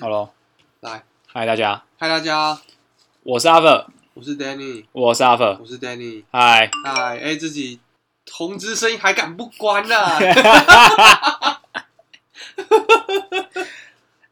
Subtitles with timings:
[0.00, 0.30] 好喽，
[0.80, 2.58] 来，嗨大家，嗨大家，
[3.22, 7.80] 我是阿粉，我是 Danny，我是阿粉，我是 Danny，嗨，嗨，哎，自己
[8.24, 9.94] 通知声音还敢不关呢、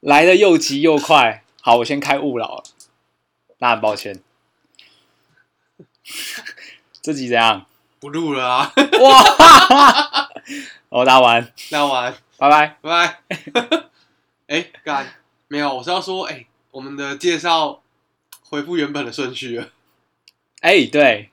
[0.01, 1.45] 来的又急又快。
[1.61, 2.65] 好，我先开勿扰了，
[3.59, 4.23] 那很抱歉。
[7.03, 7.67] 这集怎样？
[8.01, 10.29] 不录了啊，哇！
[10.89, 12.79] 我打完，那完，拜拜。
[12.81, 13.23] 拜拜。
[14.47, 15.13] 哎，干，
[15.49, 17.83] 没有，我是要说，哎，我们的介绍
[18.43, 19.71] 回复原本的顺序了，
[20.61, 21.31] 哎、对，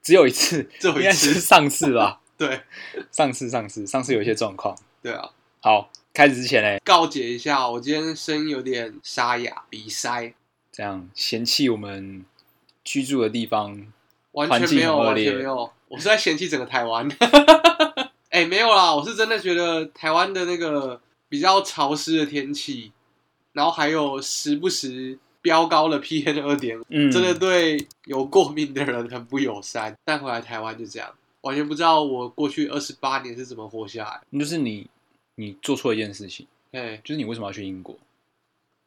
[0.00, 2.20] 只有一次，只有一应该是次，上次吧？
[2.36, 2.62] 对，
[3.10, 4.78] 上次，上次，上次有一些状况。
[5.02, 5.30] 对啊。
[5.60, 10.32] 好，开始之前嘞，告解一下，我今天声音有点沙哑，鼻塞，
[10.70, 12.24] 这样嫌弃我们
[12.84, 13.92] 居住的地方，
[14.30, 17.08] 完全没有，完很恶劣全没有，我是在嫌弃整个台湾。
[18.30, 22.92] 哎、没有啦，我是真的觉得台湾的那个比较潮湿的天气，
[23.52, 29.96] 然后还有时不时飙高 的 PM 二点五，嗯，真的对有过敏的人很不友善。
[30.04, 34.38] 但回来台湾就这样，完全不知道我过去二十八年是怎么活下来。
[34.38, 34.86] 就是你，
[35.36, 36.46] 你做错一件事情。
[36.72, 37.96] 哎、就是你为什么要去英国？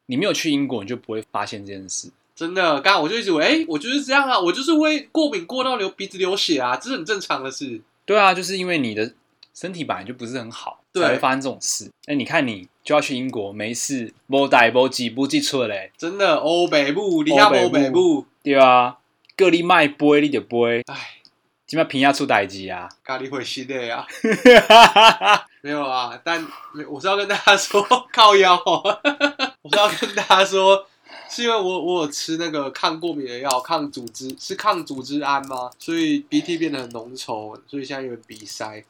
[0.05, 2.11] 你没有去英国，你就不会发现这件事。
[2.35, 7.81] 真的，刚刚我就一直以为，哎、我就是这样啊，我就是会过敏过到流鼻子流血啊，这是很正常的事。
[8.05, 9.13] 对啊，就是因为你的
[9.53, 11.91] 身体本来就不是很好，对才会发生这种事。
[12.05, 18.97] 哎，你看你就要去英国，没事，不带不记不记错嘞，真的，欧北部，你下欧北部，对啊，
[19.37, 21.21] 各你卖杯你就杯，哎，
[21.67, 22.89] 今麦平下出代志啊。
[23.03, 24.05] 咖喱会系列啊。
[25.63, 26.43] 没有啊，但
[26.89, 28.81] 我是要跟大家说 靠腰、哦，
[29.61, 30.83] 我是要跟大家说，
[31.29, 35.69] 是因为我我有吃那个抗过敏的药，抗组织是抗组织胺吗？
[35.77, 38.83] 所以鼻涕变得很浓稠，所以现在有点鼻塞，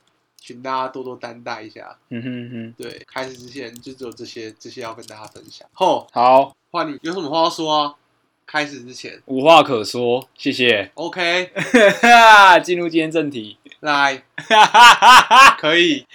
[0.44, 1.96] 请大家多多担待一下。
[2.10, 5.68] 嗯哼哼，对，开始之前就只有这些这些要跟大家分享。
[5.72, 7.96] 后好，换你有什么话要说啊？
[8.48, 10.92] 开始之前无话可说，谢谢。
[10.96, 11.52] ，OK，
[12.66, 14.24] 进入今天正题，来，
[15.58, 16.06] 可以，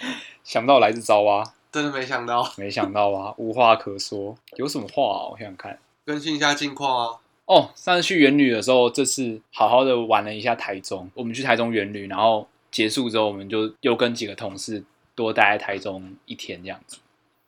[0.43, 4.37] 想不到来自招啊，真的没想到，没想到啊，无话可说。
[4.57, 5.31] 有什么话啊？
[5.31, 5.79] 我想想看。
[6.05, 7.17] 更新一下近况啊。
[7.45, 11.09] 哦，上次去元旅的时候，这次好好的玩了一下台中。
[11.15, 14.83] 我们去台中园旅，然后结束之后，我们就又跟几个同事
[15.15, 16.99] 多待在台中一天这样子，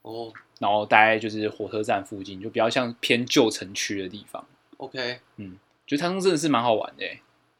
[0.01, 4.43] 哦然后待在就是火车站附近，就比较像偏旧城区的地方。
[4.77, 7.19] ，OK，嗯觉得台中真的是蛮好玩的欸，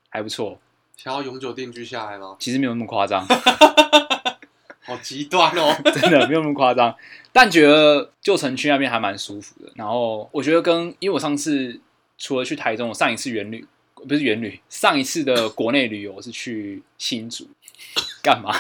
[0.10, 0.60] 还不错。
[0.98, 2.36] 想要永久定居下来吗？
[2.40, 3.24] 其实没有那么夸张，
[4.82, 5.76] 好极端哦。
[5.94, 6.96] 真的没有那么夸张。
[7.32, 9.72] 但觉得旧城区那边还蛮舒服的。
[9.76, 11.80] 然后我觉得跟因为我上次
[12.18, 13.68] 除了去台中，我上一次远旅
[14.08, 17.48] 不是原旅，上一次的国内旅游是去新竹，
[18.24, 18.54] 干嘛？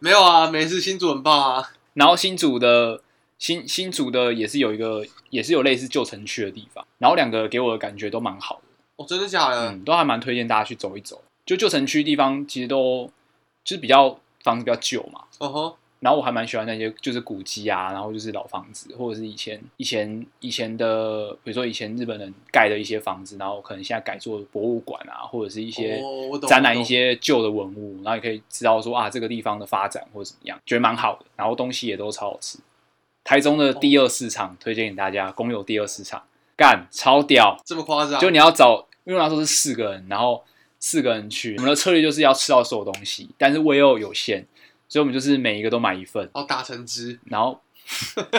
[0.00, 1.70] 没有啊，每次新竹很棒啊。
[1.94, 3.02] 然后新竹的
[3.38, 8.62] 新新竹的也是有一个也是有类似旧城区的地方，然后两个给我的感觉都蛮好的，
[8.96, 9.70] 哦，真的假的？
[9.70, 11.22] 嗯，都还蛮推荐大家去走一走。
[11.44, 13.10] 就旧城区地方其实都
[13.64, 26.00] 就是比较房子比较旧嘛，哦吼，然后我还蛮喜欢那些就是古迹啊，然后就是老房子，或者是以前以前以前的，比如说以前日本人盖的一些房子，然后可能现在改做博物馆啊，或者是一些
[26.48, 31.26] 展览一些旧的文物，然后也可以知道说啊这个地方的发展或者怎么样，觉得蛮好的。
[31.36, 32.58] 然后东西也都超好吃。
[33.24, 36.22] 台中的第二市场推荐给大家，公有第二市场，
[36.56, 37.60] 干超屌！
[37.62, 38.18] 这么夸张？
[38.18, 40.42] 就你要找，因为那时候是四个人，然后
[40.78, 44.46] 四个人去，我们的策略就是要吃到所有东西，但是胃又有限，
[44.88, 47.60] 所以我们就是每一个都买一份，哦打成汁，然后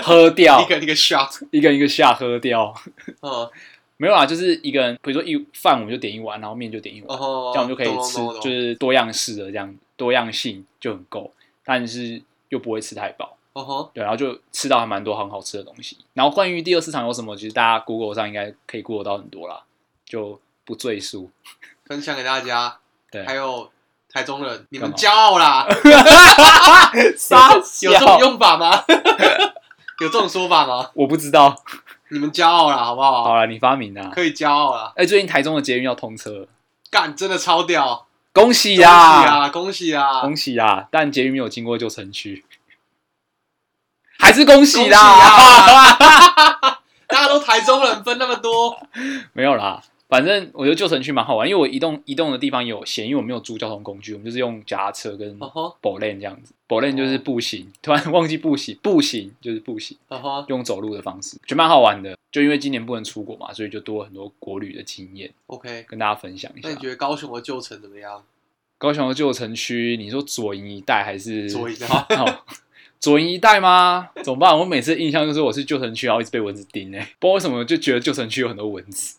[0.04, 2.74] 喝掉 一，个一个 shot，一个一个下喝掉。
[3.22, 3.50] 嗯，
[3.98, 7.24] 没有啦，就是一个人，比如说一饭我们就点一碗，然后面就点一碗，这
[7.60, 11.32] 样我们就可以吃就是多样式的这样，多样性就很够，
[11.64, 13.38] 但是又不会吃太饱。
[13.54, 15.98] 哦吼，对，然后就吃到还蛮多很好吃的东西。
[16.14, 19.64] 然后关于第二市场有什么，其实大家 Google 上应该可以 Google 到很多啦，
[20.06, 21.32] 就不赘述。
[21.86, 22.78] 分享给大家。
[23.12, 23.72] 对，还有
[24.12, 25.68] 台中人，你们骄傲啦，
[27.18, 28.84] 傻有这种用法吗？
[30.02, 30.90] 有这种说法吗？
[30.94, 31.56] 我不知道。
[32.12, 33.24] 你们骄傲啦，好不好？
[33.24, 34.10] 好了，你发明的、啊。
[34.14, 36.48] 可以骄傲啦，哎，最近台中的捷运要通车了，
[36.90, 38.92] 干真的超屌，恭喜恭喜啦！
[38.92, 40.22] 啊，恭喜呀！
[40.22, 40.88] 恭喜呀！
[40.90, 42.44] 但捷运没有经过旧城区，
[44.18, 45.00] 还是恭恭喜喜啦！
[45.00, 46.80] 啊！
[47.08, 48.80] 大家都台中人，分那么多，
[49.34, 56.52] 没有啦，反正我觉得旧城区蛮好玩，因为我移动移动的地方有限，因为我没有租交通工具，我们就是用脚踏车跟哦吼，步链这样子。
[56.66, 59.96] 步链就是步行，突然忘记步行，步行就是步行，
[60.48, 62.18] 用走路的方式，觉得蛮好玩的。
[62.32, 65.86] 就因为今年不能出国嘛，所以就多了很多国旅的经验，OK。
[65.88, 66.82] 跟大家分享一下那你。
[66.82, 68.24] 觉得高雄的旧城怎么样？
[68.80, 72.40] 高雄的旧城区，你说左营一带还是左营啊 哦，
[73.00, 74.10] 左营一带吗？
[74.24, 74.58] 怎么办？
[74.58, 79.18] 我每次印象就是我是旧城区，然后一直被蚊子叮哎、不知道为什么就觉得旧城区有很多蚊子。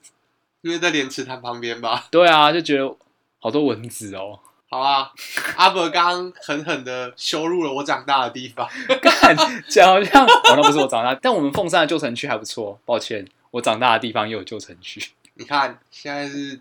[0.62, 2.06] 因为在莲池潭旁边吧。
[2.10, 2.96] 对啊，就觉得
[3.38, 4.38] 好多蚊子哦。
[4.68, 5.10] 好啊，
[5.56, 8.68] 阿伯刚刚狠狠的羞辱了我长大的地方。
[9.02, 9.36] 干，
[9.68, 12.78] 讲好像哦，那不是我长大，但我们凤山的旧城区还不错。
[12.84, 15.02] 抱歉，我长大的地方也有旧城区，
[15.34, 16.60] 你看，现在是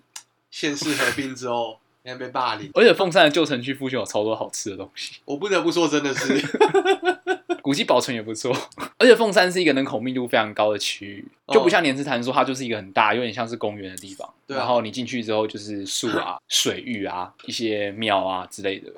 [0.49, 2.71] 县市合并之后，现在被霸凌。
[2.73, 6.33] 而且凤山的旧城区附近有超多好吃的东西，我不得不说，真的是，
[7.61, 8.55] 古迹保存也不错。
[8.97, 14.31] 而且凤山是一个人口密度非常高的区域，就不像莲池潭说它就是一个很大，有点像是公园的地方。
[14.47, 18.91] 对啊然后你进去之后就是树啊、 水域啊、一些庙啊之类的，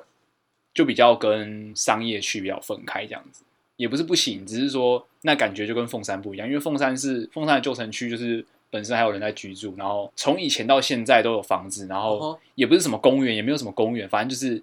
[0.74, 3.44] 就比较跟商业区比较分开这样子。
[3.76, 14.62] 也不是不行，只是说那感觉就跟凤山不一样，因为凤山是凤山的旧城区，就是本身还有人在居住，然后从以前到现在都有房子，然后哦也不是什么公园，也没有什么公园，反正就是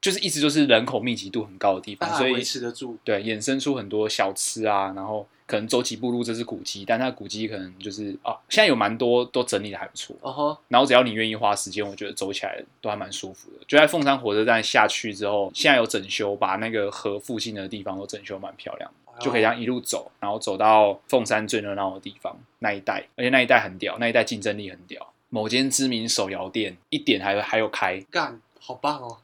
[0.00, 2.96] 就是一直就是人口密集度很高的地方，所以维持得住。
[3.02, 10.14] 对，衍生出很多小吃啊，然后可能走几步路这是古迹，但它古迹可能就是啊，现在有蛮多都整理的还不错。
[10.20, 13.56] 哦吼，然后只要你愿意花时间，我觉得走起来都还蛮舒服的。
[13.66, 25.12] 就在凤山火车站下去之后，现在有整修，把那个河附近的地方都整修蛮漂亮的，就可以这样一路走，然后走到凤山最热闹的地方那一带，而且那一带很屌，那一带竞争力很屌。
[25.30, 29.18] 某间知名手摇店一点还还有开，干，好棒哦！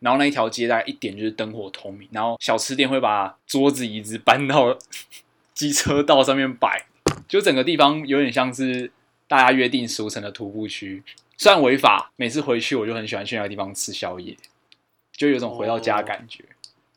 [0.00, 4.76] 然后那一条街大概一点就是灯火通明，然后小吃店会把桌子椅子搬到
[5.54, 6.86] 机车道上面摆，
[7.26, 8.90] 就整个地方有点像是
[9.26, 11.02] 大家约定俗成的徒步区，
[11.36, 14.36] 虽然违法，每次回去我就很喜欢去那个地方吃宵夜，
[15.12, 16.44] 就有种回到家的感觉。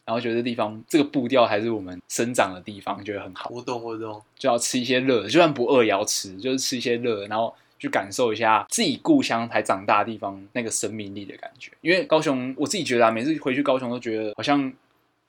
[0.04, 4.22] 然后觉得这地方这个步调还是我们生长的地方，觉得很好，我懂，我懂。
[4.38, 11.72] 就要吃一些热的，就算不饿也要吃，就是吃一些热的，然后去感受一下自己故乡才长大的地方那个生命力的感觉。
[11.82, 14.72] 因为高雄，我自己觉得啊，每次回去高雄都觉得好像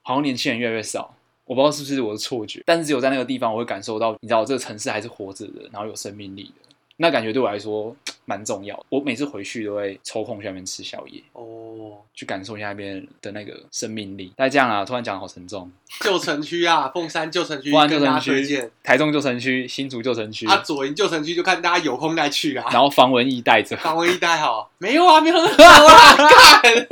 [0.02, 1.14] 好像年轻人越来越少，
[1.46, 6.74] 我不知道是不是我的错觉，但是只有在那个地方，我会感受到，你知道这个城市还是活着的，然后有生命力的。
[6.98, 8.84] 那感觉对我来说蛮重要的。
[8.88, 14.32] 我每次回去都会抽空去那边吃宵夜，哦，去感受一下那边的那个生命力。
[14.36, 15.70] 大概这样啊，突然讲得好沉重。
[16.00, 22.66] 旧城区啊，凤山旧城区不然旧城区台中旧城区、新竹旧城区，啊，左营旧城区就看大家有空再去啊。
[22.72, 23.76] 然后防蚊衣带着。
[23.76, 26.16] 防蚊一带好，没有啊，没有啊，
[26.62, 26.86] 干。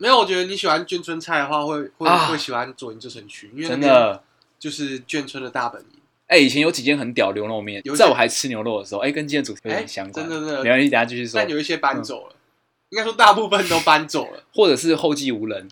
[0.00, 4.22] 没有，我觉得你喜欢眷村菜的话，会会、啊会喜欢左营旧城区，因为真的，
[4.58, 5.99] 就是眷村的大本营。
[6.30, 10.28] 哎、以前有几间很屌牛肉面在我还吃牛肉的时候，哎、跟今天主题有哎点相关。
[10.28, 11.50] 真的真的没关系，等一下继续说但。
[11.50, 12.36] 有一些搬走了，
[12.90, 14.44] 应该说大部分都搬走了。
[14.54, 15.68] 或者是后继无人，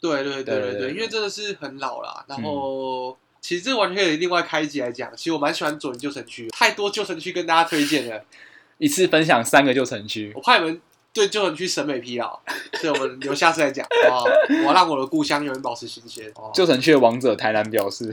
[0.00, 2.22] 对对对对对，因为真的是很老啦。
[2.28, 5.10] 然后、其实这完全可以另外开一集来讲。
[5.16, 8.22] 其实我蛮喜欢左营旧城区，太多旧城区跟大家推荐了，
[8.76, 10.42] 一次分享三个旧城区我。
[10.42, 10.80] 怕你们
[11.14, 12.38] 对旧城区审美疲劳，
[12.74, 14.24] 所以我们留下次再讲，好不好？
[14.60, 16.30] 我要让我的故乡永远保持新鲜。
[16.34, 18.12] 哦旧城区的王者台南表示，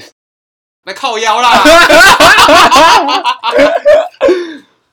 [0.84, 1.64] 来靠腰啦！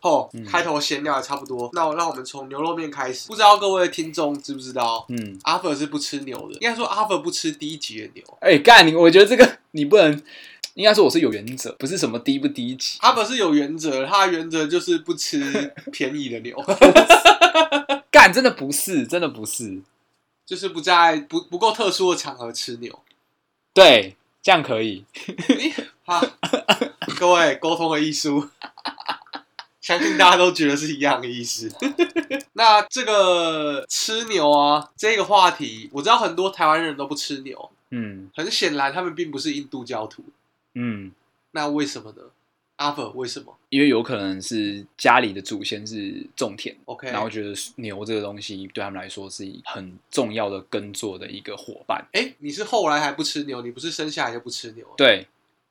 [0.01, 3.27] 哦嗯，开头闲聊也差不多，那我让我们从牛肉面开始。
[3.27, 8.23] 不知道各位听众知不知道，嗯，阿粉是不吃牛的，应该说阿粉不吃低级的牛。
[8.41, 10.23] 哎、干你，我觉得这个你不能，
[10.75, 12.99] 应该说我是有原则，不是什么低不低级。
[13.01, 16.57] 阿佛是有原则的，他的原则就是不吃便宜的牛，
[18.13, 19.81] 干，真的不是，真的不是。
[20.47, 23.01] 就是不在不不够特殊的场合吃牛。
[23.75, 25.05] 对，这样可以。
[26.05, 26.21] 好，
[27.19, 28.49] 各位沟通的艺术，
[29.81, 31.71] 相信大家都觉得是一样的意思。
[32.55, 40.25] 那这个吃牛啊，这个话题，我知道很多台湾人都不吃牛，嗯很显然他们并不是印度教徒。
[40.75, 41.13] 嗯，
[41.53, 42.23] 那为什么呢？
[42.79, 52.05] 阿佛为什么因为有可能是家里的祖先是种田？OK，然后觉得牛这个东西对他们来说是很重要的耕作的一个伙伴。
[52.13, 55.27] 哎，你是后来还不吃牛，你不是生下来就不吃牛？，对，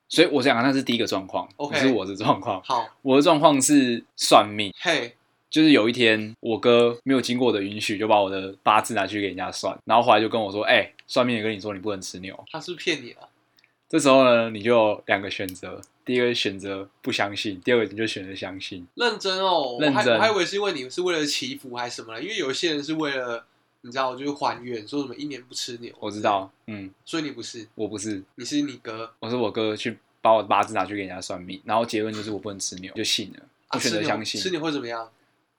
[0.08, 2.62] 所以我想那是第一个状况 OK 不是我的状况。
[2.62, 5.14] 好，我的状况是算命，嘿，
[5.50, 12.38] 就是有一天我哥没有经过我的允许，就把我的八字拿去给人家算，然后后来就跟我说：“哎、算命也跟你说你不能吃牛。
[12.52, 13.28] 他是不是骗你了？”
[13.88, 18.86] 这时候呢，你就有两个选择，第一个选择不相信，第二个你就选择相信。
[18.94, 22.22] 认真哦，认真我还我还以为是因为你是为了祈福还是什么呢？
[22.22, 23.44] 因为有些人是为了
[23.82, 25.94] 你知道，就是还愿，说什么一年不吃牛。
[26.00, 29.12] 我知，道，嗯，所以你不是，我不是，你是你哥。
[29.20, 34.40] 我是我哥去把我的八字拿去给人家算命，然后结论就是我不能吃牛，就信了，啊我选择相信。
[34.40, 35.10] 吃牛会怎么样？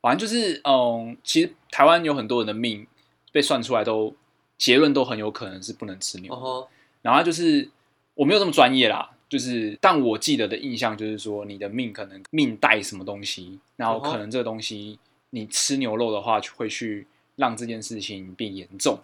[0.02, 2.88] 反正就是，嗯，其实台湾有很多人的命
[3.32, 4.16] 被算出来都
[4.58, 6.34] 结论都很有可能是不能吃牛。
[6.34, 6.70] 哦吼，
[7.04, 7.70] 然后就是
[8.16, 14.98] 我没有这么专业啦，就是但我记得的印象就是说，你的命可能命带什么东西，然后可能这个东西
[15.30, 17.06] 你吃牛肉的话，就会去
[17.36, 19.00] 让这件事情变严重。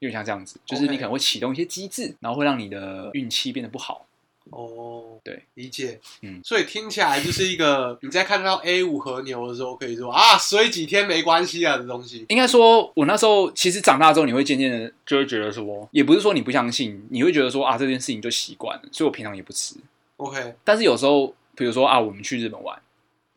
[0.00, 4.06] 有点像这样子，就是你可能会启动一些机制，然后会让你的运气变得不好。
[4.50, 6.00] 哦，对，理解。
[6.22, 12.24] 嗯所以听起来就是一个你在看到 A 五和牛的时候，可以说啊，水几天没关系啊的东西。
[12.28, 19.74] 应该说，我那时候其实长大之后，你会渐渐的就会觉得说，也不是说你不相信，你会觉得说啊，这件事情就习惯了，所以我平常也不吃。
[20.18, 22.80] OK，但是有时候，比如说啊，我们去日本玩，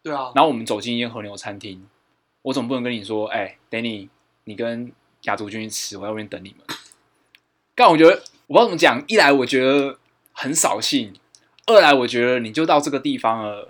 [0.04, 1.86] 对啊，然后我们走进一间和牛餐厅，
[2.44, 4.10] 我总不能跟你说，哎、d a n n y
[4.46, 4.92] 你跟
[5.24, 6.78] 亚竹君去吃，我在外面等你们。
[7.75, 8.12] 但我觉得
[8.48, 9.98] 我不知道怎么讲，一来我觉得
[10.41, 11.13] 很扫兴，
[11.65, 13.67] 二来我觉得你就到这个地方了，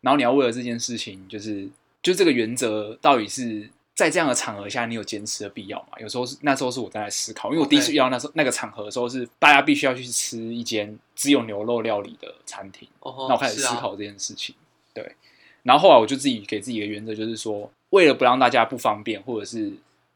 [0.00, 1.68] 然后你要为了这件事情，就是
[2.02, 5.88] 就这个原则到底是在这样的场合下，你有坚持的必要吗？
[6.00, 12.88] 有时候是那时候是我在思考，因为我第一次遇到那时候那个场合的时候是大家必须要去吃一间只有牛肉料理的餐厅。
[13.00, 14.54] 哦那我开始思考这件事情，
[14.94, 15.14] 对。
[15.62, 19.74] 然后后来我就自己给自己一个原则，就是说，为了不让大家不方便，或者是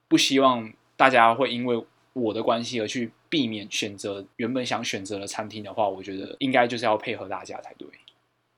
[0.08, 7.88] 不希望大家会因为我的关系而去避免选择原本想选择的餐厅的话，我觉得应该就是要配合大家才对。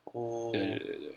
[0.04, 1.14] 哦，对对对对。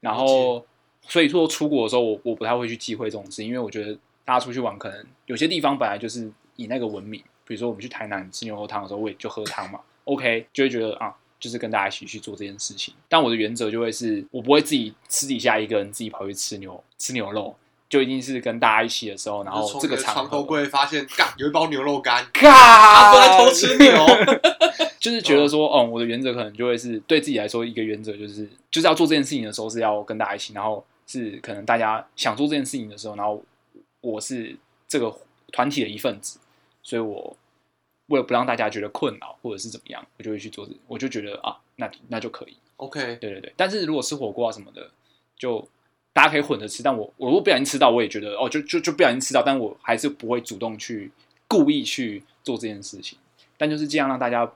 [0.00, 0.64] 然后，
[1.02, 3.94] 所以说出国的时候，我我不太会去忌讳这种事，因为我觉得
[4.24, 12.92] 大家出去玩，可能有些地方本来就是以那个闻名，比如说我们去台南吃牛肉汤的时候，我也就喝汤嘛，OK，就会觉得啊，就是跟大家一起去做这件事情。
[13.08, 17.54] 但我的原则就会是我不会自己私底下一个人自己跑去吃牛吃牛肉，
[17.92, 24.06] 就一定是跟大家一起的时候，然后这个场床头柜发现，嘎有一包牛肉干，嘎阿哥在偷吃牛。
[24.98, 33.44] 就是觉得说，哦、我的原则可能就会是对自己来说一个原则，就是就是要做这件事情的时候是要跟大家一起，然后是可能大家想做这件事情的时候，然后
[34.00, 34.56] 我是
[34.88, 35.14] 这个
[35.52, 36.38] 团体的一份子，
[36.82, 37.36] 所以我
[38.06, 43.52] 为了不让大家觉得困扰或者是怎么样，我就会去做这，我就觉得啊，那那就可以，OK，对对对。
[43.54, 44.88] 但是如果吃火锅啊什么的，
[45.36, 45.68] 就
[46.12, 51.10] 大家可以混着吃，但我我如果不小心吃到，我也觉得哦，就就就不小心吃到，但我还是不会主动去
[51.48, 53.18] 故意去做这件事情，
[53.56, 54.50] 但就是这样让大家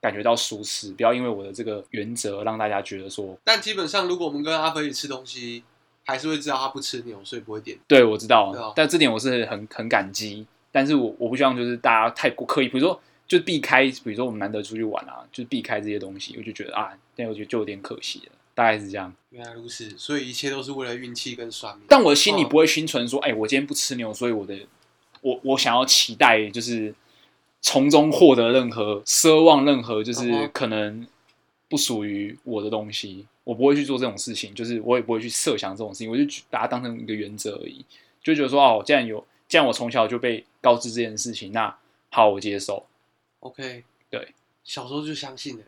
[0.00, 5.64] 感觉到舒适，不要因为我的这个原则让大家觉得说，但基本上如果我们跟阿飞一起吃东西，
[6.04, 7.78] 还是会知道他不吃牛，所以不会点。
[7.86, 19.14] 对我知道，但这点我是很很感激，但是我我不希望就是大家太过刻意，比如说就避开，比如说我们难得出去玩啊，就是避开这些东西，我就觉得啊，那我觉得就有点可惜了，大概是这样。
[19.30, 21.86] 原来如此，所以一切都是为了运气跟算命。
[21.88, 24.58] 但我的心里哦不会心存说，哎、我今天不吃牛，所以我的
[25.20, 26.92] 我我想要期待就是
[27.60, 31.06] 从中获得任何奢望，任何就是可能
[31.68, 37.84] 不属于我的东西，我不会去做这种事情，就是我也不会去设想这种事情，我就把它当成一个原则而已，
[38.20, 41.72] 就觉得说哦，既然有，既然我从小就被告知这件事情，那
[42.10, 42.84] 好，我接受。
[43.38, 44.34] OK，对，
[44.64, 45.64] 小时候就相信了、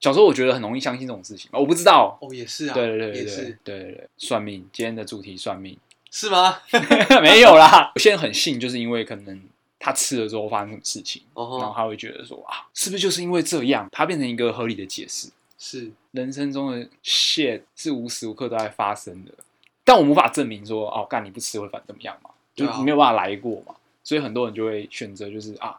[0.00, 2.18] 小时候我觉得很容易相信这种事情，我不知道。
[2.20, 5.78] 哦，也是啊，对对对对对也是对对对，算命，今天的主题算命。
[6.10, 6.58] 是吗？
[7.22, 9.42] 没有啦，有些人很信，就是因为可能
[9.78, 15.28] 他吃了之后发生什么事情，然后他会觉得说啊，是不是就是因为这样，它变成一个合理的解释？
[15.58, 19.32] 是人生中的 shit 是无时无刻都在发生的，
[19.84, 23.74] 但我们无法证明说哦，干你不吃会反怎么样嘛，就对啊没有办法来过嘛，
[24.04, 25.78] 所以很多人就会选择就是啊，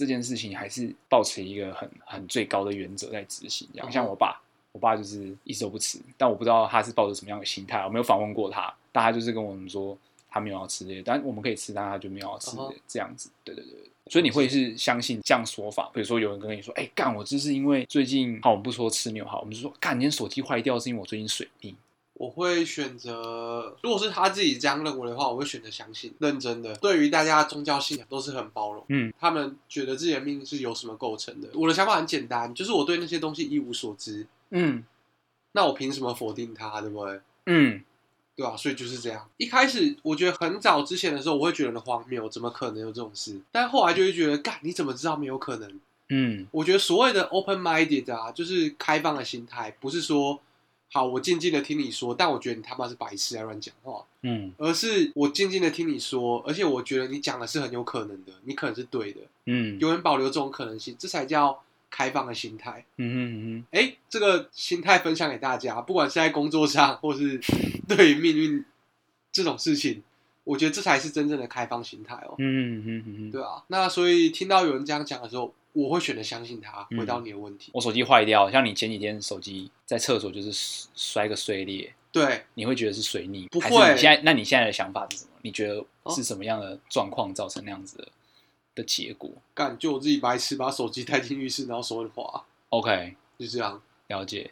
[0.00, 3.86] 这件事情还是保持一个很很最高的原则在执行，这样。
[3.86, 4.40] 嗯像我爸，
[4.72, 9.96] 我爸就是一直都不吃，但我不知道他是抱着什么样的心态，我没有访问过他，但他就是跟我们说
[10.30, 13.30] 他没有要吃这些，但我们可以吃，但他就没有要吃嗯哼这样子。
[13.44, 13.90] 对对对对。
[14.10, 15.90] 所以你会是相信这样说法？
[15.94, 21.74] 比如说有人跟你说：“哎、干，我就是因为最近好，我们不说吃牛好，我们就说干，你的手机坏掉是因为我最近水逆。
[22.20, 26.74] 我会选择，如果是他自己这样认为的话，我会选择相信，认真的。
[26.74, 31.48] 对于大家宗教信仰都是很包容，嗯，他们觉得自己的命是由什么构成的。
[31.54, 34.84] 我的想法很简单，就是我对那些东西一无所知，嗯
[35.52, 37.20] 那我凭什么否定它，对不对？
[37.46, 37.82] 嗯
[38.36, 39.26] 对吧、所以就是这样。
[39.38, 43.40] 一开始我觉得很早之前的时候，我会觉得很荒谬，怎么可能有这种事？
[43.50, 45.80] 但后来就会觉得，干，你怎么知道没有可能？
[46.10, 50.38] 嗯我觉得所谓的 open minded 啊，就是开放的心态，不是说
[50.92, 62.84] 好我静静的听你说，但我觉得你他妈是白痴，在乱讲话，嗯而是我静静的听你说，而且我觉得你讲的是很有可能的，你可能是对的，嗯永远保留这种可能性，这才叫开放的心态。
[62.96, 63.18] 嗯嗯
[63.58, 67.40] 嗯哎，这个心态分享给大家，不管是在工作上，或是
[67.88, 68.64] 对于命运
[69.32, 70.02] 这种事情，
[70.42, 72.34] 我觉得这才是真正的开放心态哦。
[72.38, 76.86] 嗯嗯嗯，对啊，那所以听到有人这样讲的时候，我会选择相信他。
[76.90, 80.50] 嗯回答你的问题，我手机坏掉，像你前几天手机在厕所就是
[80.94, 83.46] 摔个碎裂，对，你会觉得是水逆？
[83.48, 85.30] 不会你现在，那你现在的想法是什么？
[85.42, 85.84] 你觉得
[86.14, 88.08] 是什么样的状况造成那样子的
[88.74, 93.80] 的结果干就我自己白痴，把手机带进浴室，然后手很滑，？OK，就这样。
[94.08, 94.50] 了解。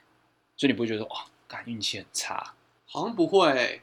[0.57, 2.55] 所以你不会觉得哇，感运气很差，
[2.87, 3.81] 好像不会欸、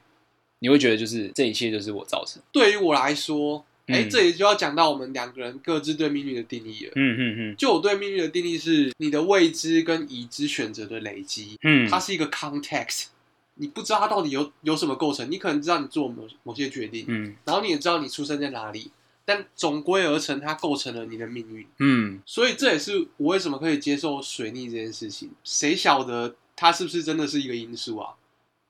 [0.58, 2.42] 你会觉得就是这一切就是我造成。
[2.52, 6.92] 对于我来说，哎、嗯这里就要讲到我们两个人各自对命运的定义了。
[6.96, 13.06] 嗯嗯嗯就我对命运的定义是，你的未知跟已知选择的累积，嗯，它是一个 context，
[13.54, 18.90] 你不知道它到底有有什么构成，你可能知道你做某某些决定，嗯然后你也知道你出生在哪里，
[19.24, 21.66] 但总归而成，它构成了你的命运。
[21.78, 25.30] 嗯所以这也是我为什么可以接受水逆这件事情。
[25.44, 28.14] 谁晓得它是不是真的是一个因素啊？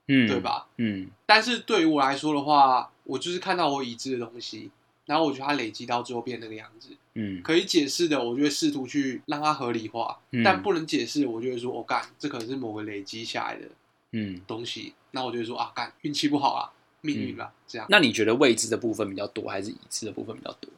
[0.09, 0.39] 嗯，对？
[0.41, 0.67] 吧？
[0.77, 4.71] 嗯但是对于我来说的话，我就是看到我已知的东西，
[5.07, 13.69] 然后我觉得它累积到最后变那个样子，嗯可以解释的，我就会试图去让它合理化；嗯但不能解释，我就会说，我、哦、干，这可能是某个累积下来的
[14.13, 14.41] 嗯。
[14.47, 14.93] 东西。
[15.13, 16.71] 那我就会说啊，干，运气不好啊，
[17.01, 17.87] 命运啦，这样。
[17.89, 20.71] 那你觉得未知的部分比较多，还是已知的部分比较多？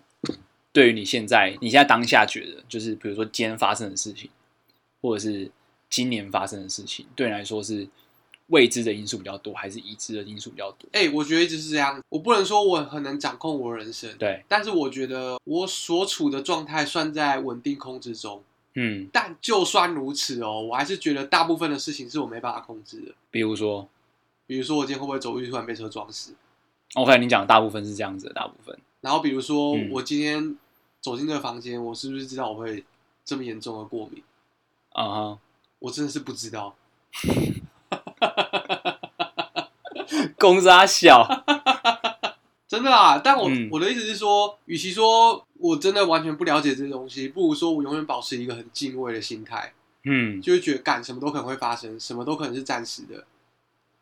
[0.70, 4.30] 对于你现在，你现在当下觉得，就是比如说今天发生的事情，
[5.00, 5.50] 或者是
[5.90, 7.88] 今年发生的事情，对你来说是
[8.48, 10.88] 未知的因素比较多，还是已知的因素比较多？
[10.92, 12.02] 哎、我觉得一直是这样。
[12.08, 18.42] 我不能说我很能掌控我的人生，对，但是我觉得我所处的状态算在稳定控制中。
[18.74, 23.12] 嗯，但就算如此哦，我还是觉得大部分的事情是我没办法控制的。
[23.30, 23.88] 比如说
[24.46, 26.32] 比如说我今天会不会走路突然被车撞死
[26.94, 30.56] ，，OK，你讲的大部分是这样子的，大部分，然后比如说嗯我今天
[31.00, 32.84] 走进这个房间，我是不是知道我会
[33.24, 34.22] 这么严重的过敏？
[34.92, 35.38] 啊哈，
[35.80, 36.76] 我真的是不知道。
[40.38, 41.26] 公差小，
[42.68, 43.68] 真的啦，但我、嗯。
[43.72, 49.72] 我的意思是说，与其说我真的完全不了解这些东西，不如说我永远保持一个很敬畏的心态，
[50.04, 50.40] 嗯。
[50.40, 53.24] 就是觉得干什么都可能会发生，什么都可能是暂时的，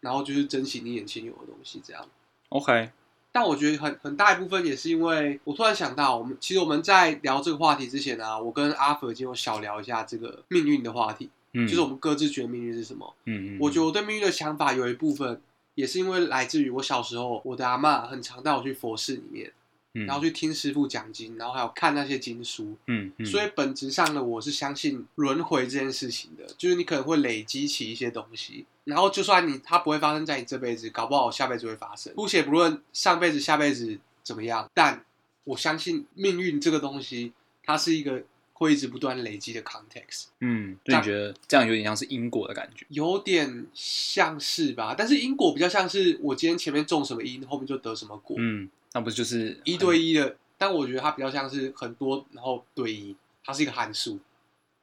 [0.00, 2.04] 然后就是珍惜你眼前有的东西这样。
[2.50, 2.90] ，OK，
[3.32, 13.14] 但我觉得很很大一部分也是因为我突然想到，我们其实我们在聊这个话题之前啊，我跟阿佛已经有小聊一下这个命运的话题，嗯，就是我们各自觉得命运是什么。
[13.24, 15.40] 嗯嗯，我觉得我对命运的想法有一部分
[15.74, 19.52] 也是因为来自于我小时候，我的阿嬷很常带我去佛寺里面，
[19.94, 22.76] 嗯，然后去听师傅讲经，然后还有看那些经书。
[22.86, 32.14] 嗯嗯，所以本质上呢，我是相信轮回这件事情的，就是你可能会累积起一些东西，然后就算你它不会发生在你这辈子，搞不好下辈子会发生。
[32.14, 35.04] 姑且不论上辈子、下辈子怎么样，但
[35.44, 37.32] 我相信命运这个东西，
[37.64, 38.22] 它是一个
[38.58, 44.94] 会一直不断累积的 context，嗯，就你觉得这样有点像是因果的感觉，有点像是吧？
[44.96, 50.36] 但是因果比较像是我今天前面种什么因，后面就得什么果，嗯，那不就是一对一的。
[50.56, 53.14] 但我觉得它比较像是很多，然后对一，
[53.44, 54.18] 它是一个函数。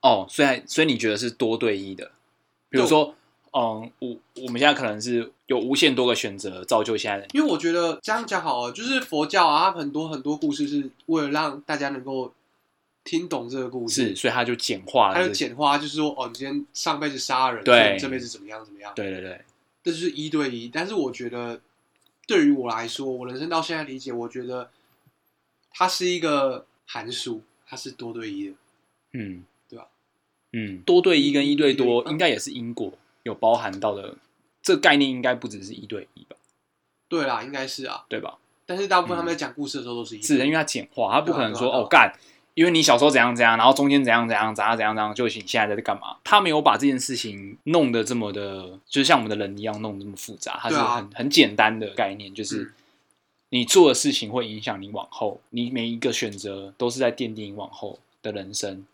[0.02, 2.12] 哦，所以所以你觉得是多对一的，
[2.70, 3.16] 比如说，
[3.54, 12.32] 嗯，我我们现在可能是有无限多个选择造就现在因为我觉得这样讲好了，就是佛教啊，它很多很多故事是为了让大家能够
[13.04, 17.98] 听懂这个故事，是，所以他就简化了它这个，就简化，就是说哦，你今天上辈子杀人，对。
[18.00, 19.42] 这辈子怎么样怎么样，对对对，
[19.84, 20.70] 这就是一对一。
[20.70, 21.60] 但是我觉得
[22.26, 24.70] 对于我来说，我人生到现在理解，我觉得
[25.72, 28.56] 它是一个函数，它是多对一的。
[29.12, 29.88] 嗯，对吧？
[30.54, 34.16] 嗯，多对一跟一对多应该也是因果有包含到的，
[34.62, 36.36] 这个概念应该不只是一对一吧，
[37.10, 38.06] 对啦，应该是啊。
[38.08, 38.38] 对吧？
[38.66, 40.26] 但是大部分他们在讲故事的时候都是一对一。
[40.26, 41.82] 是，因为它简化，他不可能说啊啊。
[41.82, 42.18] 哦干，
[42.54, 46.18] 因为你小时候怎样怎样，然后中间怎样怎样怎样怎样怎样，就是你现在在干嘛？
[46.24, 52.74] 他没有把这件事情弄得这么的，就是像我们的人一样弄得这么复杂，它是很很简单的概念，就是嗯
[53.50, 58.86] 你做的事情会影响你往后，你每一个选择都是在奠定你往后的人生，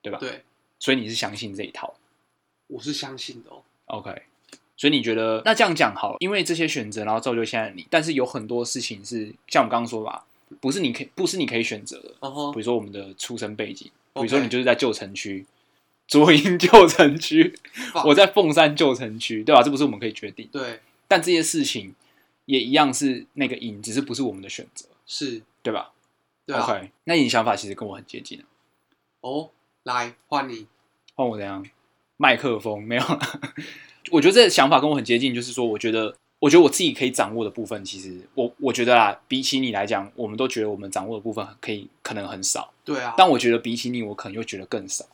[0.00, 0.18] 对吧？
[0.20, 0.44] 对，
[0.78, 1.94] 所以你是相信这一套
[2.68, 3.62] 我是相信的哦。
[3.86, 4.22] ，OK？
[4.76, 10.24] 所以你觉得那这样讲好了，因为这些选择，然后造就现在的你，但是有很多事情是像我们刚刚说吧，
[10.60, 12.08] 不是你可以，不是你可以选择的，
[12.52, 15.44] 比如说我们的出生背景，比如说你就是在旧城区，
[16.08, 17.54] 左营旧城区
[18.04, 19.62] 我在凤山旧城区，对吧？
[19.62, 21.94] 这不是我们可以决定，对，但这些事情
[22.44, 25.92] 也一样是那个因，只是不是我们的选择，是，对吧
[26.46, 26.62] 对啊。
[26.62, 28.44] ？OK，那你的想法其实跟我很接近啊。
[29.20, 29.50] 哦，
[29.82, 30.66] 来换你。
[31.14, 31.66] 换我怎样？
[32.18, 33.18] 麦克风没有啦，
[34.10, 43.14] 我觉得这个想法跟我很接近，就是说，我觉得，我觉得我自己可以掌握的部分，其实我我觉得啦，比起你来讲，我们都觉得我们掌握的部分可以可能很少，对啊。
[43.16, 45.06] 但我觉得比起你，我可能又觉得更少。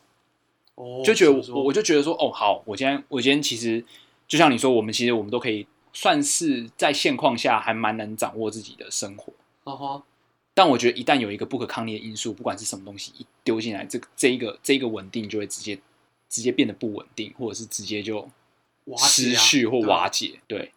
[0.75, 3.85] 哦，就觉得我我就觉得说，哦，好，我今天我今天其实
[4.27, 9.33] 就像你说，我们其实我们都可以算是在现况下还蛮能掌握自己的生活。
[9.65, 10.03] 哦吼，
[10.55, 15.79] 但我觉得一旦有一个不可抗力的因素，不管是什么东西一丢进来，这个这一个这一个稳定就会直接
[16.29, 18.29] 直接变得不稳定，或者是直接就
[18.87, 20.41] 瓦失去或瓦解。
[20.49, 20.73] 对，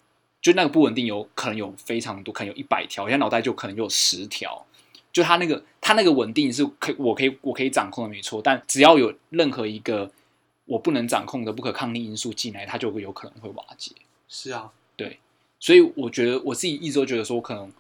[0.46, 4.64] 就那个不稳定有可能有非常多，可能有一百条，我现在脑袋就可能有十条。
[5.12, 10.12] 就它那个它那个稳定是可以我可以我可以掌控的没错，但只要有任何一个
[10.66, 13.92] 我不能掌控的不可抗力因素进来，它就会有可能会瓦解。
[14.30, 15.18] 是啊，对，
[15.60, 17.72] 所以我觉得我自己一直都觉得说，可能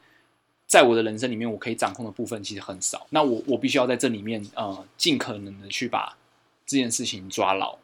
[0.66, 3.06] 在我的人生里面，我可以掌控的部分其实很少。
[3.12, 6.18] 那我我必须要在这里面呃，尽可能的去把
[6.66, 7.78] 这件事情抓牢，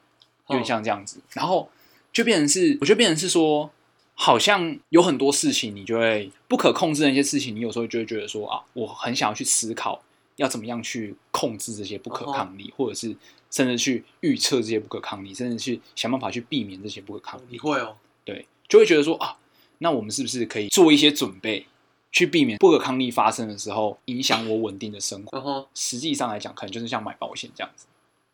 [0.48, 1.20] 有点像这样子。
[1.34, 1.70] 然后
[2.12, 3.70] 就变成是，我觉得变成是说，
[4.14, 10.02] 好像有很多事情你就会不可控制的一些事情，你有时候就会觉得说啊，我很想要去思考
[10.36, 13.16] 要怎么样去控制这些不可抗力，或者是
[13.50, 17.44] 甚至去预测这些不可抗力，甚至去想办法去避免这些不可抗力。
[17.50, 19.38] 你会哦，对，就会觉得说啊，
[19.80, 21.66] 那我们是不是可以做一些准备？
[22.14, 25.66] 去避免不可抗力发生的时候影响我稳定的生活。
[25.74, 27.86] 实际上来讲，可能就是像买保险这样子。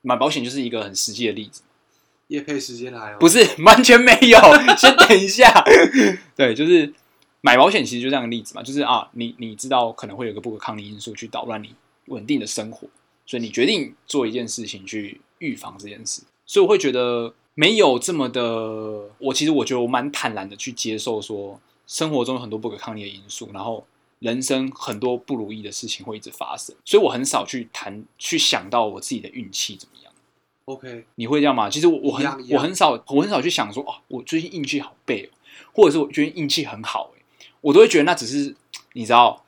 [0.01, 1.61] 买保险就是一个很实际的例子。
[2.27, 4.39] 业配时间来哦，不是 完全没有，
[4.77, 5.51] 先等一下。
[6.35, 6.93] 对，就是
[7.41, 11.73] 买保险其实就这样的例子嘛，就是啊，你你知道可能会有个不可抗力因素去捣乱你
[12.07, 12.87] 稳定的生活，
[13.25, 16.21] 所以你决定做一件事情去预防这件事。
[16.45, 21.59] 所以我会觉得没有这么的，我其实我觉得我蛮坦然的去接受说。
[21.89, 23.87] 生活中有很多不可抗力的因素，然后
[24.19, 29.96] 人生很多不如意的事情会一直发生，所以我很少去谈、去想到我自己的运气怎么。
[30.67, 31.69] OK，你会这样吗？
[31.69, 35.31] 其实我我很我很少我很少去想说哦，我最近运气好背哦，
[35.73, 37.23] 或者是我觉得运气很好哎，
[37.61, 38.53] 我都会觉得那只是
[38.91, 39.45] 你知道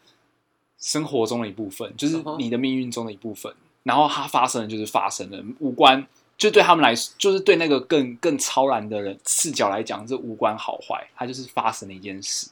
[0.78, 3.54] 生活中的一部分，就是你的命运中的一部分，
[3.84, 6.08] 然后它发生了就是发生了，无关。
[6.38, 12.48] 就对他们来说，就是对那个更更超然的人视角来讲，这无关好坏，它就是发生了一件事，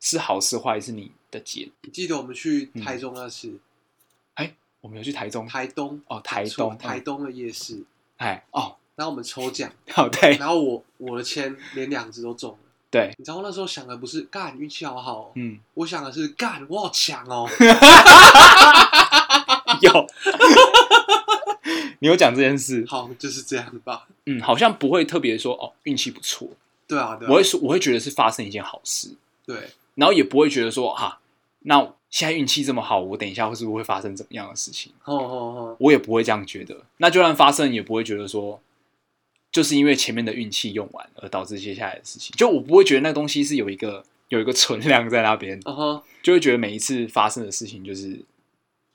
[0.00, 1.70] 是好是坏是你的结。
[1.80, 3.58] 你记得我们去台中那次？
[4.34, 7.82] 哎，我们有去台中、台东哦，台东、台东的夜市。
[8.22, 12.56] 哎哦，然后我们抽奖， 好对，然后我我的签连两只都中了。
[12.90, 17.48] 对，你知道那时候想的不是干运气好好，嗯，我想的是干我好强哦。
[19.80, 20.06] 有。
[22.00, 24.06] 你有讲这件事，好，就是这样吧。
[24.26, 26.48] 嗯，好像不会特别说哦，运气不错。
[26.86, 29.14] 对啊，我会说，我会觉得是发生一件好事。
[29.46, 31.20] 对，然后也不会觉得说哈，
[31.64, 34.92] 那现在运气这么好，我等一下会是不是会发生怎么样的事情？
[35.04, 36.76] 哦哦哦，我也不会这样觉得。
[36.98, 38.60] 那就算发生，也不会觉得说，
[39.50, 42.34] 就是因为前面的运气用完而导致接下来的事情。
[42.36, 45.60] 就我不会觉得那东西是有一个有一个存量在那边，
[46.22, 48.20] 就会觉得每一次发生的事情就是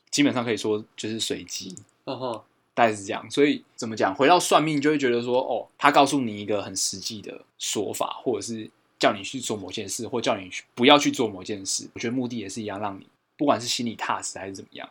[0.10, 1.76] 基本上可以说就是随机。
[2.06, 2.42] 嗯哼。
[2.78, 4.14] 大概是这样，所以怎么讲？
[4.14, 11.90] 回到算命，就会觉得说，哦，他告诉你一个很实际的说法，或者是叫你去做某件事，或叫你不要去做某件事。
[11.94, 13.08] 我觉得目的也是一样，让你
[13.38, 14.90] 不管是心里踏实还是怎么样，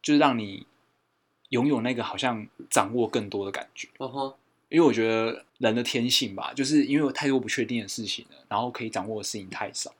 [0.00, 0.66] 就是让你
[1.48, 3.88] 拥有那个好像掌握更多的感觉。
[3.98, 4.34] 嗯哼，
[4.68, 9.92] 因为我觉得人的天性吧，就是因为有太多不确定的事情了，然后可以掌握的事情太少，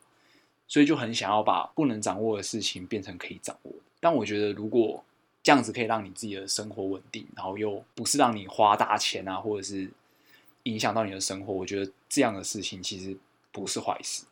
[0.69, 3.79] 所以就很想要把不能掌握的事情变成可以掌握的。
[4.01, 5.05] 但我觉得如果
[5.43, 9.91] 这样子可以让你自己的生活稳定，然后又不是让你花大钱啊，或者是
[10.63, 11.53] 影响到你的生活。
[11.53, 13.17] 我觉得这样的事情其实
[13.53, 14.25] 不是坏事。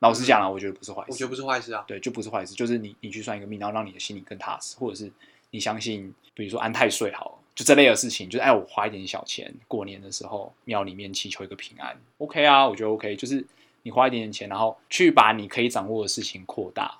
[0.00, 1.12] 老实讲了，我觉得不是坏事。
[1.12, 1.84] 我觉得不是坏事啊。
[1.86, 2.54] 对，就不是坏事。
[2.54, 5.08] 就是你你去算一个命，然后让你的心里更踏实，或者是
[5.50, 13.14] 你相信，比如说安太岁好，就这类的事情，就是哎，我花一点小钱，过年的时候庙里面祈求一个平安，OK 啊，我觉得 OK。
[13.14, 13.46] 就是
[13.82, 16.98] 你花一点点钱，然后去把你可以掌握的事情扩大。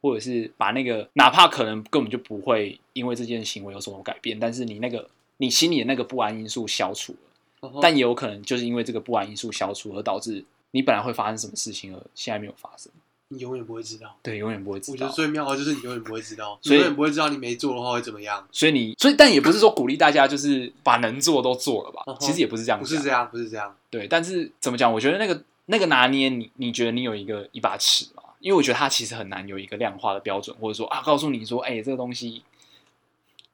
[0.00, 5.08] 或者是把那个，哪怕可能根本就不会因为这件行为有什么改变，但是你那个
[5.38, 7.16] 你心里的那个不安因素消除
[7.62, 12.90] 了，但也有可能就是因为这个不安因素消除而导致你本来会发生什么事情，而现在没有发生。
[13.28, 14.92] 你永远不会知道，对，永远不会知道。
[14.92, 18.44] 我觉得最妙的就是你永远不会知道， 永远不会知道你没做的话会怎么样。
[18.50, 22.02] 所以你，所以但也不是说鼓励大家就是把能做都做了吧？
[22.20, 23.74] 其实也不是这样，不是这样，不是这样。
[23.88, 24.92] 对，但是怎么讲？
[24.92, 28.22] 我觉得那个那个拿捏，你你觉得你有一个一把尺吗？
[28.40, 32.42] 因为我觉得它其实很难有一个量化的标准，或者说啊，告诉你说，哎，这个东西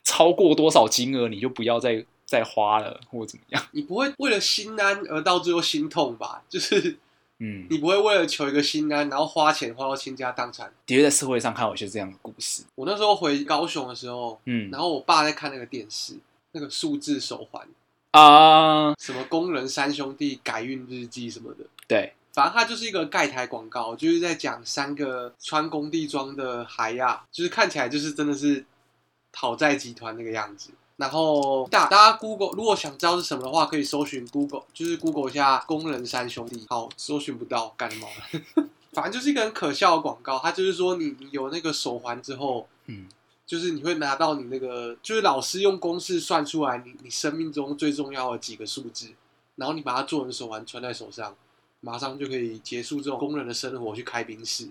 [0.03, 3.63] 超过多少金额，你就不要再再花了，或者怎么样。
[3.71, 6.43] 你不会为了心安而到最后心痛吧？
[6.49, 6.99] 就是，
[7.41, 10.73] 嗯，你不会为了求一个心安，然后花钱花到倾家荡产。
[10.87, 12.63] 的确，在社会上看有些这样的故事。
[12.75, 16.15] 我那时候回高雄的时候，嗯，然后我爸在看那个电视，
[16.53, 17.67] 那个数字手环
[18.13, 22.13] 啊，什么工人三兄弟改运日记什么的，对。
[22.33, 28.65] 反正它就是一个盖台广告，就是在讲三个穿工地装的海亚，就是看起来就是真的是
[29.33, 30.71] 讨债集团那个样子。
[31.01, 36.67] 然后大大家 Google 如果想知道是什么的话，可以搜寻 Google，就是 Google 一下工人三兄弟。
[36.69, 38.07] 好，搜寻不到，干嘛？
[38.93, 40.39] 反正就是一个很可笑的广告。
[40.39, 43.09] 它就是说你你有那个手环之后，嗯，
[43.47, 49.09] 就是你会拿到你那个，就是老师用公式算出来你你生命中最重要的几个数字，
[49.57, 51.35] 然后你把它做成手环穿在手上。
[51.83, 54.69] 马上就可以结束这种工人的生活，去开宾室。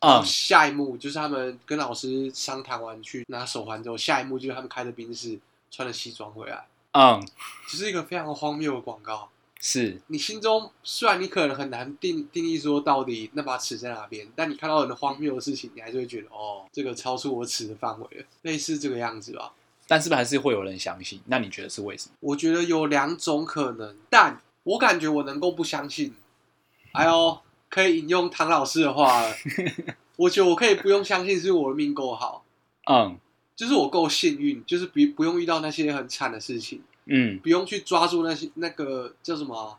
[0.00, 5.38] 啊，下一幕就是他们跟老师商谈完去拿手环之后，下一幕就是他们开着宾士，
[5.70, 6.66] 穿着西装回来。
[6.92, 7.22] 嗯，
[7.66, 9.28] 只是一个非常荒谬的广告。
[9.60, 19.52] 是，你心中虽然你可能很难定定义说到底那把尺在哪边，但你看到很荒谬的事情，你还是会觉得哦，这个超出我尺的范围了，类似这个样子吧。
[19.88, 21.20] 但是不是还是会有人相信？
[21.26, 22.14] 那你觉得是为什么？
[22.20, 26.14] 我觉得有两种可能，但我感觉我能够不相信。
[26.92, 29.34] 哎呦，可以引用唐老师的话了，
[30.16, 32.44] 我觉得我可以不用相信，是我的命够好，
[32.90, 33.18] 嗯。
[33.58, 39.74] 就是我够幸运，就是不不用遇到那些很惨的事情，嗯，不用去抓住那些那个叫什么啊？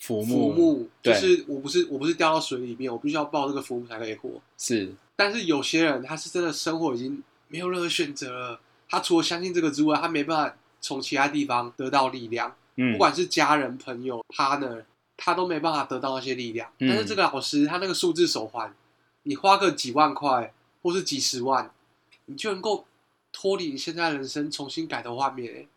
[0.00, 4.30] 浮浮木木，就对是我不是我不是掉到水里面，我必须要抱这个浮木才可以活。
[4.58, 12.90] 是，但是有些人他是真的生活已经没有任何选择了，他除了相信这个之外，他没办法从其他地方得到力量，嗯。
[12.90, 14.82] 不管是家人、朋友、partner，
[15.22, 16.72] 他都没办法得到那些力量。
[16.78, 18.74] 嗯但是这个老师他那个数字手环，
[19.24, 21.70] 你花个几万块或是几十万，
[22.24, 22.86] 你就能够
[23.30, 25.68] 脱离你现在人生，重新改头换面、欸。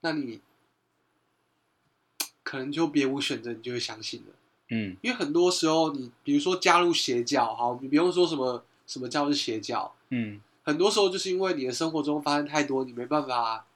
[0.00, 0.40] 那你
[2.42, 4.34] 可能就别无选择，你就会相信了。
[4.70, 13.66] 嗯因为很多时候你，比如说加入邪教，好，你不用说什么什么教是邪教，嗯很多时候就是因为你的生活中发生太多你没办法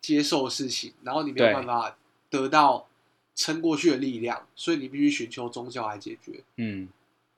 [0.00, 1.94] 接受的事情，然后你没有对办法
[2.30, 2.86] 得到
[3.34, 6.42] 撑过去的力量，所以你必须寻求宗教来解决。
[6.56, 6.88] 嗯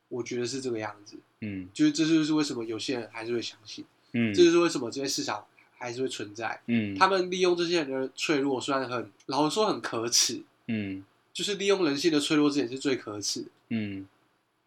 [0.09, 5.45] 我觉得是这个样子，嗯就是这就是为什么有些人还是会相信，嗯这就是为什么这些市场
[5.77, 6.61] 还是会存在。
[6.67, 13.47] 嗯，他们利用这些人的脆弱，虽然很老实说很可耻，嗯就是利用人性的脆弱，这点是最可耻。
[13.71, 14.07] 嗯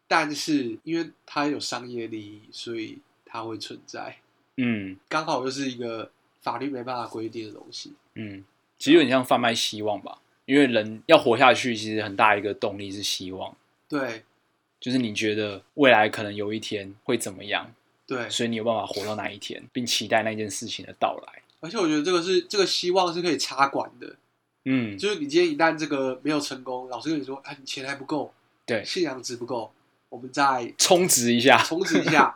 [0.07, 4.17] 但是因为它有商业利益，所以它会存在。
[4.57, 6.11] 嗯刚好又是一个
[6.41, 7.93] 法律没办法规定的东西。
[8.15, 8.43] 嗯，
[8.77, 13.55] 其实有点像贩卖希望吧，因为人要活下去，其实很大一个动力是希望，
[13.87, 14.23] 对
[14.79, 17.71] 就是你觉得未来可能有一天会怎么样，
[18.07, 21.43] 对，所以你有办法活到那一天，并期待那件事情的到来。
[21.59, 24.15] 而且我觉得这个是这个希望是可以插管的，
[24.65, 28.33] 嗯，就是你今天一旦这个没有成功，老师跟你说，啊，你钱还不够，
[28.65, 29.71] 对，信仰值不够，
[30.09, 32.35] 我们再充值一下，充值一下。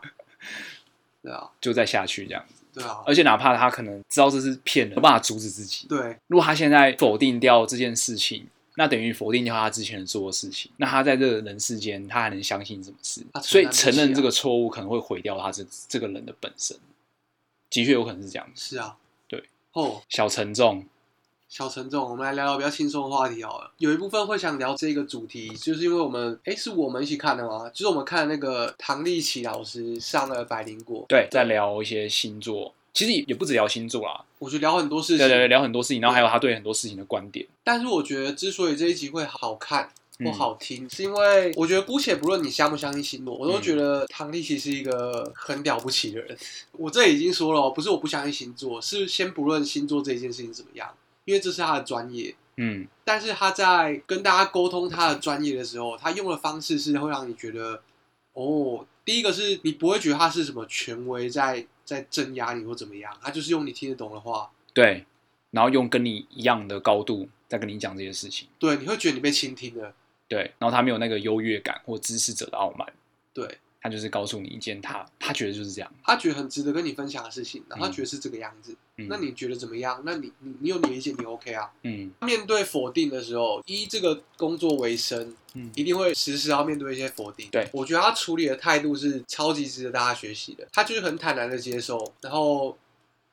[1.23, 2.62] 对啊，就再下去这样子。
[2.73, 5.87] 对啊，而且哪怕他可能知道这是骗人，没办法阻止自己。
[5.87, 10.71] 对如果他现在否定掉这件事情，那等于否定掉他之前做的事情。
[10.77, 16.75] 那他在这个人世间，他还能相信什么事所以承认这个错误可能会毁掉他这这个人的本身。
[17.69, 19.43] 的确有可能是这样子，是啊，对。
[19.73, 20.85] 哦，小沉重。
[21.53, 23.71] 小陈总，我们来聊聊比较轻松的话题好了。
[23.77, 27.69] 有一部分会想聊这个主题，就是因为我们，哎，是我们一起看的吗？
[27.69, 37.45] 就是我们看那个唐立奇老师上了《百灵果》，对，在聊一些星座，其实也也不止聊星座啦，我觉得聊很多事情，对对对，聊很多事情，然后还有他对很多事情的观点。
[37.63, 39.83] 但是我觉得，之所以这一集会好看
[40.17, 46.35] 或嗯好听，是因为我觉得姑且不论你相不相信星座，我都嗯觉得唐立奇是一个很了不起的人。
[46.71, 50.89] 我这已经说了哦，不是我不相信星座，是先不论星座这件事情怎么样，
[51.25, 52.35] 因为这是他的专业。
[52.55, 57.81] 嗯但是他在跟大家沟通他的专业的时候，他用的方式是会让你觉得，
[58.33, 65.05] 哦，第一个是你不会觉得他是什么权威在在镇压你或怎么样，他就是用你听得懂的话，对，
[65.49, 68.47] 然后用跟你一样的高度在跟你讲这些事情。
[68.59, 69.93] 对，你会觉得你被倾听了，
[70.27, 72.87] 对，然后他没有那个优越感或知识者的傲慢，
[73.33, 73.57] 对。
[73.83, 75.93] 他就是告诉你一件他他觉得就是这样。
[76.05, 80.01] 他觉得很值得跟你分享的事情，然后他嗯觉得是这个样子，嗯那你觉得怎么样？
[80.05, 81.69] 那你你你有你的意见，你 OK 啊？
[81.83, 87.49] 嗯面对否定的时候，以这个工作为生，嗯一定会时时要面对一些否定。
[87.51, 90.65] 对我觉得他处理的态度是超级值得大家学习的。
[90.71, 92.77] 他就是很坦然的接受，然后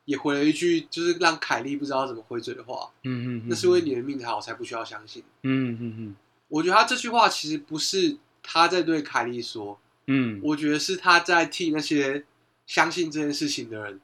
[0.07, 5.23] 也回了一句就是让凯莉不知道怎么回嘴的话，嗯嗯，那是因为你的命好，我才不需要相信。
[5.45, 6.17] 嗯嗯嗯
[6.49, 10.41] 我觉得他这句话其实不是他在对凯莉说，嗯。
[10.43, 12.25] 我觉得是他在替那些
[12.67, 14.01] 相信这件事情的人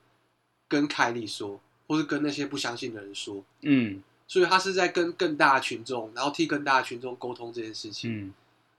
[0.68, 4.02] 跟凯莉说，或是跟那些不相信的人说，嗯。
[4.28, 8.10] 所以他是在跟更大的群众，然后替更大的群众沟通这件事情。
[8.12, 8.32] 嗯。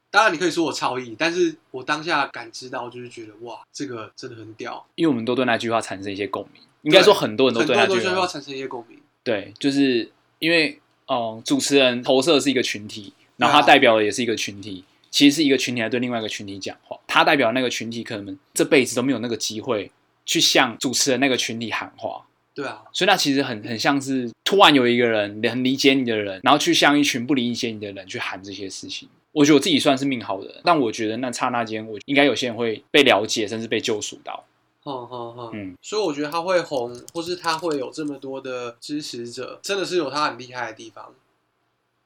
[0.10, 8.98] 当然，你可以说我超意，但是我当下感知到，就是觉得哇，这个真的很屌，因为我们都对那句话产生一些共鸣，应该说很多人都对那句话，产生一些共鸣。
[9.24, 19.92] 对，就是因为嗯，主持人投射的是一个群体，然后他代表的也是一个群体，其实是一个群体来对另外一个群体讲话，他代表那个群体可能这辈子都没有那个机会
[20.26, 29.08] 去向主持人那个群体喊话，对啊，所以那其实很很像是突然有一个人很理解你的人，然后去向一群不理解你的人去喊这些事情。
[29.32, 34.44] 我觉得我自己算是命好的人，但我觉得那刹那间，我应该有些人会被了解，甚至被救赎到。
[34.82, 41.14] 哼哼哼，嗯所以我觉得他会红，或是他会有这么多的支持者，真的是有他很厉害的地方。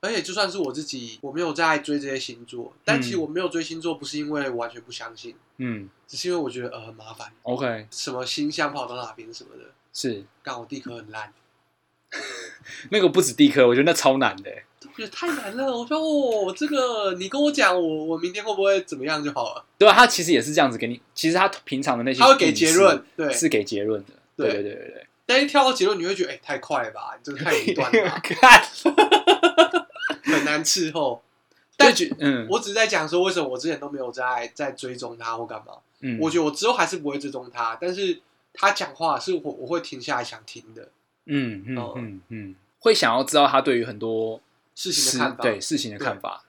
[0.02, 11.32] 而且就算是我自己，我没有在追这些星座，但其实嗯我没有追星座，不是因为我完全不相信，嗯只是因为我觉得呃很麻烦，，OK，什么星象跑到哪边什么的，是但我地壳很烂。
[12.92, 14.52] 那个不止地科，我觉得那超难的
[14.84, 14.90] 我。
[14.98, 15.72] 觉得太难了。
[15.72, 19.66] 我说哦，这个你跟我讲，我我明天会不会怎么样就好了。
[19.78, 23.32] 对啊，他其实也是这样子给你，其实他平常的那些他会给结论，对。
[23.32, 24.14] 是给结论的。
[24.36, 25.08] 对对对对对对。
[25.26, 28.22] 但一跳到结论，你会觉得哎、太快了吧，你这个太武断了
[30.42, 31.22] 很难伺候。
[31.78, 32.48] 但但觉嗯。
[32.50, 35.74] 我只是在讲说，为什么我之前都没有在在追踪他或干嘛。
[36.02, 38.20] 嗯，我觉得我之后还是不会追踪他，但是
[38.54, 40.90] 他讲话是我我会停下来想听的。
[41.26, 41.94] 嗯嗯哦。
[41.96, 44.40] 嗯嗯，会想要知道他对于很多
[44.76, 45.44] 事情的看法。
[45.44, 46.44] 对事情的看法、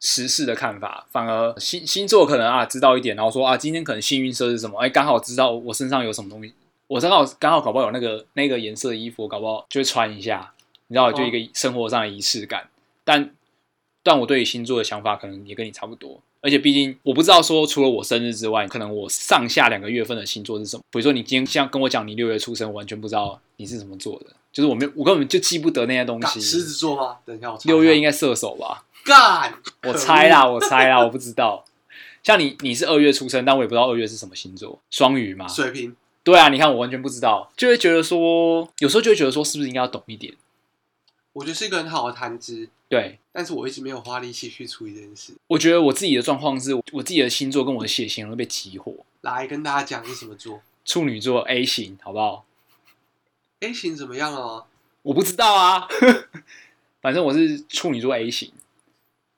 [0.00, 6.54] 时事的看法，反而星星座可能啊知道一点，然后说啊今天可能幸运色是什么，哎刚好知道我身上有什么东西，
[6.86, 10.52] 我正好刚好搞不好有那个那个颜色的衣服，搞不好就会穿一下，
[10.86, 12.68] 你知道就一个生活上的仪式感，
[13.04, 13.34] 但
[14.08, 16.18] 但我对于星座的想法可能也跟你差不多。
[16.40, 20.82] 而且毕竟我不知道说，除了我生日之外，可能我上下两个月份的星座是什么。
[20.90, 26.62] 比如说你今天像跟我讲你六月出生，我完全不知道你是什么座的，就是我没有我根本就记不得那些东西狮。
[26.62, 27.16] 子座吗？
[27.26, 28.84] 等一下我查六月应该该射手吧？
[29.04, 31.64] 干，我猜啦，我猜啦，我不知道。
[32.22, 35.46] 像你，你是二月出生，但我也不知道二月是什么星座，双鱼吗？
[35.46, 35.94] 水瓶。
[36.22, 40.34] 对啊，你看我完全不知道，就会觉得说，有时候就会觉得说，是不是应该要懂一点？
[41.32, 45.32] 我觉得是一个很好的谈资，对，但是我一直没有花力气去处理这件事。
[45.46, 48.92] 我觉得我自己的状况是，我自己的星座跟我的血型会被激活。
[49.20, 52.44] 来跟大家讲是什么座处女座 A 型，好不好
[53.60, 54.64] ？？A 型怎么样啊？
[55.02, 55.86] 我不知道啊，
[57.00, 58.52] 反正我是处女座 A 型。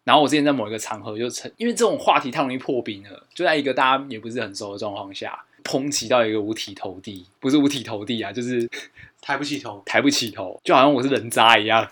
[0.05, 8.69] 然后我之前在某一个场合就成，因为这种话题太容易破冰了，就在一个大家也不是很熟的状况下，抨击到一个五体投地，不是五体投地啊，就是
[9.21, 11.89] 抬不起头，抬不起头，就好像我是人渣一样。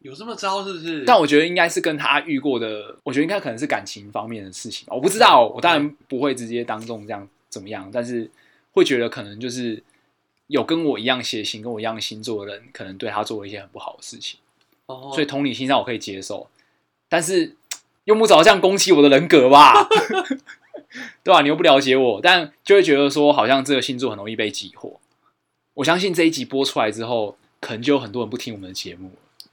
[0.00, 1.04] 有这么糟是不是？
[1.04, 4.94] 但我觉得应该是跟他遇过的，我觉得应该可能是感情方面的事情吧。
[4.94, 8.30] 我不知道，我当然不会直接当众这样怎么样，但是
[8.72, 9.82] 会觉得可能就是
[10.46, 14.38] 有跟我一样血型、跟我一样星座的人，可能对他做了一些很不好的事情。
[14.86, 16.48] 哦，所以同理心上我可以接受，
[17.08, 17.56] 但是
[18.04, 19.74] 用不着这样攻击我的人格吧？
[21.22, 25.00] 对吧、你又不了解我，但就会觉得说，好像这个星座很容易被激活。
[25.74, 29.48] 我相信这一集播出来之后，可能就有很多人不听我们的节目了。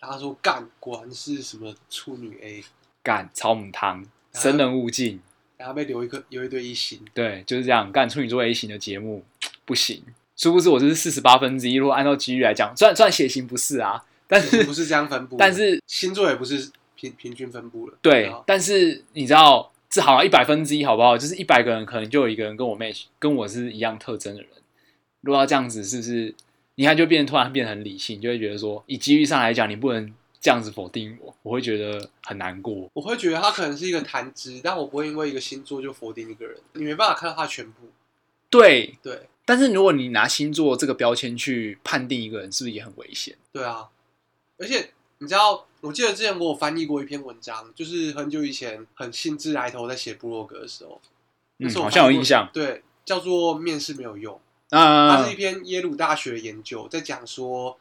[0.00, 2.64] 他说干，果然是什么处女 A，
[3.02, 5.20] 干草母汤，生人勿近。
[5.56, 7.90] 然后被留一个有一堆一星，对，就是这样。
[7.90, 9.24] 干处女座 A 型的节目
[9.64, 10.04] 不行，
[10.36, 11.74] 殊不知我这是四十八分之一。
[11.74, 17.98] 如果按照几率来讲，虽然虽然血型不是啊，但是不是这样分布，但是星座也不是平平均分布了。
[18.00, 21.16] 对啊，但是你知道，这好了一百分之一好不好？
[21.16, 24.50] 就是一百个人，可能就有一个人跟我 match，跟我是一样特征的人。
[25.22, 26.34] 如果要这样子，是不是
[26.74, 32.88] 你看就变突然变得很理性，就会觉得说，以几率上来讲，你不能这样子否定我，我会觉得很难过。
[32.92, 37.88] 我会觉得他可能是一个谈资，但我不会因为一个星座就否定一个人，你没办法看到他全部。
[38.50, 43.34] 对，对但是如果你拿星座这个标签去判定一个人，是不是也很危险？
[43.52, 43.88] 对啊，
[44.58, 44.90] 而且
[45.20, 51.00] 你知道，我记得之前我有翻译过一篇文章，就是很久以前很兴致来头在写部落格的时候，
[51.56, 52.48] 那嗯，时候我好像有印象。
[52.52, 54.40] 对，叫做面试没有用。
[54.70, 57.78] 啊它是一篇耶鲁大学研究，在讲说